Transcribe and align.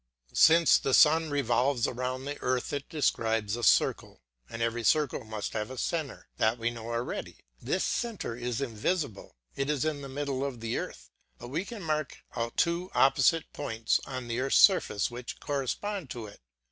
Since 0.33 0.79
the 0.79 0.95
sun 0.95 1.29
revolves 1.29 1.87
round 1.87 2.25
the 2.25 2.39
earth 2.41 2.73
it 2.73 2.89
describes 2.89 3.55
a 3.55 3.61
circle, 3.61 4.23
and 4.49 4.59
every 4.59 4.83
circle 4.83 5.23
must 5.23 5.53
have 5.53 5.69
a 5.69 5.77
centre; 5.77 6.27
that 6.37 6.57
we 6.57 6.71
know 6.71 6.89
already. 6.91 7.45
This 7.61 7.83
centre 7.83 8.35
is 8.35 8.61
invisible, 8.61 9.35
it 9.55 9.69
is 9.69 9.85
in 9.85 10.01
the 10.01 10.09
middle 10.09 10.43
of 10.43 10.59
the 10.59 10.75
earth, 10.79 11.11
but 11.37 11.49
we 11.49 11.65
can 11.65 11.83
mark 11.83 12.17
out 12.35 12.57
two 12.57 12.89
opposite 12.95 13.53
points 13.53 13.99
on 14.07 14.27
the 14.27 14.39
earth's 14.39 14.57
surface 14.57 15.11
which 15.11 15.39
correspond 15.39 16.09
to 16.09 16.25
it. 16.25 16.39